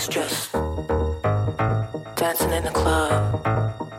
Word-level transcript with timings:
was 0.00 0.08
just 0.08 0.52
dancing 2.16 2.52
in 2.52 2.64
the 2.64 2.70
club. 2.70 3.89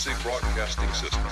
FCC 0.00 0.22
Broadcasting 0.22 0.88
System. 0.94 1.22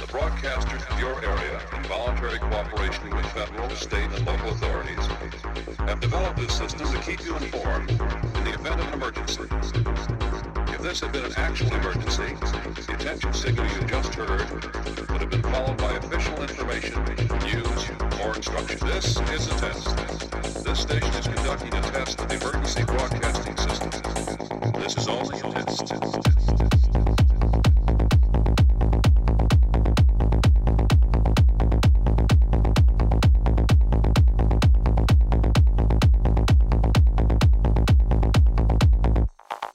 The 0.00 0.06
broadcasters 0.06 0.90
of 0.90 0.98
your 0.98 1.22
area, 1.22 1.60
in 1.76 1.82
voluntary 1.84 2.38
cooperation 2.38 3.14
with 3.14 3.26
federal, 3.32 3.68
state, 3.68 4.10
and 4.12 4.26
local 4.26 4.48
authorities, 4.48 5.06
have 5.80 6.00
developed 6.00 6.38
this 6.38 6.56
system 6.56 6.90
to 6.90 6.98
keep 7.00 7.22
you 7.22 7.36
informed 7.36 7.90
in 7.90 8.44
the 8.44 8.54
event 8.54 8.80
of 8.80 8.88
an 8.88 8.94
emergency. 8.94 9.42
If 10.72 10.80
this 10.80 11.00
had 11.00 11.12
been 11.12 11.26
an 11.26 11.34
actual 11.36 11.70
emergency, 11.74 12.32
the 12.32 12.94
attention 12.94 13.34
signal 13.34 13.66
you 13.66 13.86
just 13.86 14.14
heard 14.14 14.50
would 15.10 15.20
have 15.20 15.30
been 15.30 15.42
followed 15.42 15.76
by 15.76 15.92
official 15.92 16.40
information, 16.40 17.04
news, 17.44 17.90
or 18.24 18.34
instruction. 18.34 18.88
This 18.88 19.20
is 19.20 19.48
a 19.48 19.58
test. 19.60 20.64
This 20.64 20.80
station 20.80 21.12
is 21.12 21.26
conducting 21.26 21.74
a 21.74 21.82
test 21.82 22.18
of 22.22 22.28
the 22.30 22.36
emergency 22.36 22.84
broadcasting 22.84 23.56
system. 23.58 23.90
This 24.80 24.96
is 24.96 25.08
only 25.08 25.38
a 25.40 25.64
test. 25.64 27.11